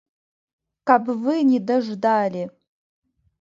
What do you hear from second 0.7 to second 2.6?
Каб вы не даждалі!